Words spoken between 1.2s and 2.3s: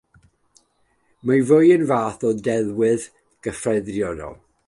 Mae'n fwy yn fath